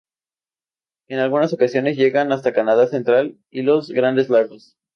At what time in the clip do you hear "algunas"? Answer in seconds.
1.19-1.53